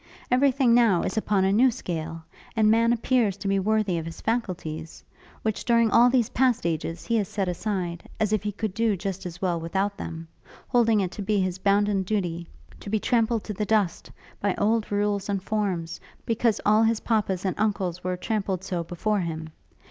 Every 0.31 0.49
thing 0.51 0.73
now 0.73 1.03
is 1.03 1.15
upon 1.15 1.43
a 1.45 1.53
new 1.53 1.69
scale, 1.69 2.23
and 2.55 2.71
man 2.71 2.91
appears 2.91 3.37
to 3.37 3.47
be 3.47 3.59
worthy 3.59 3.99
of 3.99 4.07
his 4.07 4.19
faculties; 4.19 5.03
which, 5.43 5.63
during 5.63 5.91
all 5.91 6.09
these 6.09 6.29
past 6.31 6.65
ages, 6.65 7.05
he 7.05 7.17
has 7.17 7.27
set 7.27 7.47
aside, 7.47 8.09
as 8.19 8.33
if 8.33 8.41
he 8.41 8.51
could 8.51 8.73
do 8.73 8.97
just 8.97 9.27
as 9.27 9.43
well 9.43 9.59
without 9.59 9.97
them; 9.97 10.27
holding 10.69 11.01
it 11.01 11.11
to 11.11 11.21
be 11.21 11.39
his 11.39 11.59
bounden 11.59 12.01
duty, 12.01 12.47
to 12.79 12.89
be 12.89 12.99
trampled 12.99 13.43
to 13.43 13.53
the 13.53 13.63
dust, 13.63 14.09
by 14.39 14.55
old 14.55 14.91
rules 14.91 15.29
and 15.29 15.43
forms, 15.43 15.99
because 16.25 16.59
all 16.65 16.81
his 16.81 17.01
papas 17.01 17.45
and 17.45 17.53
uncles 17.59 18.03
were 18.03 18.17
trampled 18.17 18.63
so 18.63 18.83
before 18.83 19.19
him. 19.19 19.49